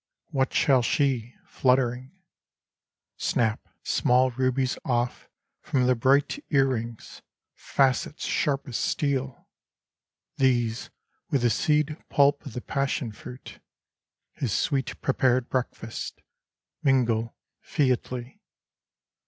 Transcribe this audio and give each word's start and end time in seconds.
What 0.29 0.51
shall 0.51 0.81
she, 0.81 1.35
fluttering? 1.45 2.11
Snap 3.17 3.59
small 3.83 4.31
rubies 4.31 4.79
off 4.83 5.29
From 5.61 5.85
the 5.85 5.93
bright 5.93 6.43
ear 6.49 6.69
rings, 6.69 7.21
facets 7.53 8.25
sharp 8.25 8.67
as 8.67 8.77
steel: 8.77 9.47
These 10.37 10.89
with 11.29 11.43
the 11.43 11.51
seed'pulp 11.51 12.43
of 12.47 12.53
the 12.53 12.61
passion'fruit. 12.61 13.59
His 14.33 14.53
sweet 14.53 14.99
prepared 15.03 15.49
breakfast, 15.51 16.23
mingle 16.81 17.35
featly 17.59 18.41